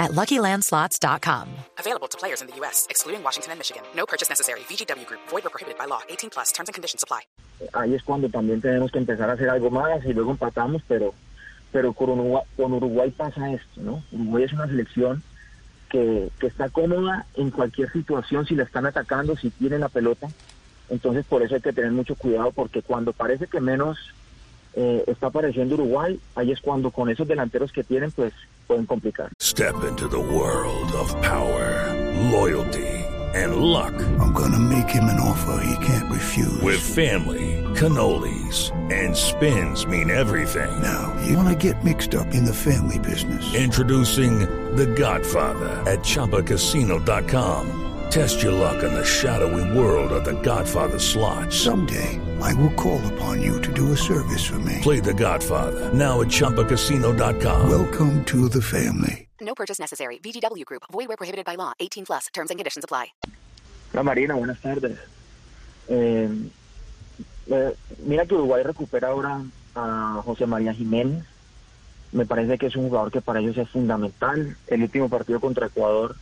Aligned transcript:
at 0.00 0.10
LuckyLandSlots.com. 0.12 1.48
Available 1.78 2.08
to 2.08 2.18
players 2.18 2.40
in 2.40 2.48
the 2.48 2.56
U.S., 2.56 2.86
excluding 2.90 3.22
Washington 3.22 3.52
and 3.52 3.60
Michigan. 3.60 3.82
No 3.94 4.06
purchase 4.06 4.28
necessary. 4.28 4.60
VGW 4.60 5.06
Group. 5.06 5.20
Void 5.28 5.46
or 5.46 5.50
prohibited 5.50 5.78
by 5.78 5.84
law. 5.84 6.00
18 6.08 6.30
plus. 6.30 6.50
Terms 6.50 6.68
and 6.68 6.74
conditions 6.74 7.04
apply. 7.04 7.22
Ahí 7.74 7.94
es 7.94 8.02
cuando 8.02 8.28
también 8.28 8.60
tenemos 8.60 8.90
que 8.90 8.98
empezar 8.98 9.28
a 9.28 9.34
hacer 9.34 9.50
algo 9.50 9.70
más 9.70 10.04
y 10.04 10.14
luego 10.14 10.30
empatamos, 10.30 10.82
pero, 10.88 11.14
pero 11.70 11.92
con, 11.92 12.10
Uruguay, 12.10 12.42
con 12.56 12.72
Uruguay 12.72 13.10
pasa 13.10 13.52
esto, 13.52 13.82
¿no? 13.82 14.02
Uruguay 14.12 14.44
es 14.44 14.52
una 14.54 14.66
selección 14.66 15.22
que, 15.90 16.30
que 16.38 16.46
está 16.46 16.70
cómoda 16.70 17.26
en 17.34 17.50
cualquier 17.50 17.92
situación 17.92 18.46
si 18.46 18.54
la 18.54 18.64
están 18.64 18.86
atacando, 18.86 19.36
si 19.36 19.50
tienen 19.50 19.80
la 19.80 19.90
pelota. 19.90 20.28
Entonces 20.88 21.26
por 21.26 21.42
eso 21.42 21.54
hay 21.54 21.60
que 21.60 21.72
tener 21.72 21.92
mucho 21.92 22.14
cuidado 22.14 22.50
porque 22.52 22.82
cuando 22.82 23.12
parece 23.12 23.46
que 23.46 23.60
menos 23.60 23.98
eh, 24.74 25.04
está 25.06 25.28
apareciendo 25.28 25.74
Uruguay, 25.74 26.18
ahí 26.34 26.52
es 26.52 26.60
cuando 26.60 26.90
con 26.90 27.08
esos 27.08 27.26
delanteros 27.26 27.72
que 27.72 27.84
tienen, 27.84 28.10
pues 28.12 28.32
pueden 28.66 28.86
complicar. 28.86 29.30
Step 29.40 29.74
into 29.88 30.08
the 30.08 30.18
world 30.18 30.92
of 30.94 31.12
power, 31.22 31.94
loyalty, 32.30 33.04
and 33.34 33.56
luck. 33.56 33.94
I'm 34.20 34.32
gonna 34.32 34.58
make 34.58 34.88
him 34.88 35.04
an 35.04 35.20
offer 35.20 35.62
he 35.64 35.86
can't 35.86 36.10
refuse. 36.10 36.60
With 36.62 36.80
family, 36.80 37.64
cannolis, 37.74 38.70
and 38.92 39.16
spins 39.16 39.86
mean 39.86 40.10
everything. 40.10 40.70
Now, 40.82 41.12
you 41.26 41.36
wanna 41.36 41.56
get 41.56 41.84
mixed 41.84 42.14
up 42.14 42.34
in 42.34 42.44
the 42.44 42.54
family 42.54 42.98
business. 42.98 43.54
Introducing 43.54 44.40
The 44.76 44.86
Godfather 44.86 45.70
at 45.90 46.00
ChumbaCasino.com. 46.00 47.89
Test 48.10 48.42
your 48.42 48.50
luck 48.50 48.82
in 48.82 48.92
the 48.92 49.04
shadowy 49.04 49.62
world 49.78 50.10
of 50.10 50.24
The 50.24 50.34
Godfather 50.42 50.98
slot. 50.98 51.52
Someday, 51.52 52.18
I 52.40 52.52
will 52.54 52.72
call 52.74 53.00
upon 53.14 53.40
you 53.40 53.60
to 53.60 53.72
do 53.72 53.92
a 53.92 53.96
service 53.96 54.44
for 54.44 54.58
me. 54.58 54.78
Play 54.82 54.98
The 54.98 55.14
Godfather 55.14 55.94
now 55.94 56.20
at 56.20 56.26
ChumbaCasino.com. 56.26 57.70
Welcome 57.70 58.24
to 58.24 58.48
the 58.48 58.60
family. 58.60 59.28
No 59.40 59.54
purchase 59.54 59.78
necessary. 59.78 60.18
VGW 60.18 60.64
Group. 60.64 60.82
Void 60.90 61.06
where 61.06 61.16
prohibited 61.16 61.44
by 61.44 61.54
law. 61.54 61.72
18 61.78 62.04
plus. 62.04 62.26
Terms 62.34 62.50
and 62.50 62.58
conditions 62.58 62.82
apply. 62.82 63.12
Hola 63.92 64.02
Marina, 64.02 64.34
buenas 64.34 64.60
tardes. 64.60 64.98
Eh, 65.88 66.28
eh, 67.48 67.76
mira 68.04 68.26
que 68.26 68.34
Uruguay 68.34 68.64
recupera 68.64 69.08
ahora 69.08 69.40
a 69.76 70.20
José 70.24 70.46
María 70.46 70.74
Jiménez. 70.74 71.24
Me 72.10 72.26
parece 72.26 72.58
que 72.58 72.66
es 72.66 72.74
un 72.74 72.88
jugador 72.88 73.12
que 73.12 73.20
para 73.20 73.38
ellos 73.38 73.56
es 73.56 73.68
fundamental. 73.68 74.56
El 74.66 74.82
último 74.82 75.08
partido 75.08 75.38
contra 75.38 75.68
Ecuador 75.68 76.16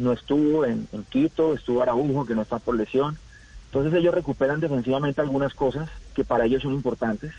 no 0.00 0.12
estuvo 0.12 0.64
en, 0.64 0.88
en 0.92 1.04
Quito, 1.04 1.52
estuvo 1.52 1.82
Araujo, 1.82 2.24
que 2.24 2.34
no 2.34 2.42
está 2.42 2.58
por 2.58 2.74
lesión. 2.74 3.18
Entonces 3.66 3.92
ellos 3.92 4.14
recuperan 4.14 4.58
defensivamente 4.58 5.20
algunas 5.20 5.52
cosas 5.54 5.90
que 6.14 6.24
para 6.24 6.46
ellos 6.46 6.62
son 6.62 6.72
importantes. 6.72 7.32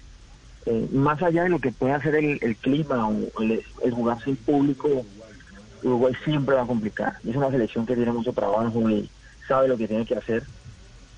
Eh, 0.68 0.88
más 0.92 1.24
allá 1.24 1.44
de 1.44 1.50
lo 1.50 1.60
que 1.60 1.72
puede 1.72 1.94
hacer 1.94 2.14
el, 2.16 2.56
clima 2.58 3.10
o 3.10 3.42
el, 3.42 3.64
el 3.84 3.92
jugarse 3.92 4.30
en 4.30 4.36
público, 4.36 5.04
Uruguay 5.82 6.14
siempre 6.24 6.56
va 6.56 6.62
a 6.62 6.68
complicar. 6.68 7.16
Es 7.28 7.36
una 7.36 7.50
selección 7.50 7.88
que 7.88 7.96
tiene 7.96 8.12
mucho 8.12 8.32
trabajo 8.32 8.90
y 8.92 9.10
sabe 9.48 9.68
lo 9.68 9.76
que 9.76 9.88
tiene 9.88 10.06
que 10.06 10.16
hacer. 10.16 10.44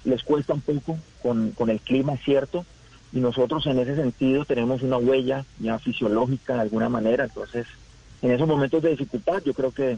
Les 0.05 0.23
cuesta 0.23 0.53
un 0.53 0.61
poco 0.61 0.97
con, 1.21 1.51
con 1.51 1.69
el 1.69 1.81
clima, 1.81 2.15
cierto, 2.23 2.65
y 3.11 3.19
nosotros 3.19 3.65
en 3.67 3.79
ese 3.79 3.97
sentido 3.97 4.45
tenemos 4.45 4.81
una 4.81 4.97
huella 4.97 5.43
ya 5.59 5.77
fisiológica 5.77 6.55
de 6.55 6.61
alguna 6.61 6.87
manera. 6.87 7.25
Entonces, 7.25 7.67
en 8.21 8.31
esos 8.31 8.47
momentos 8.47 8.81
de 8.81 8.91
dificultad, 8.91 9.43
yo 9.43 9.53
creo 9.53 9.71
que, 9.71 9.97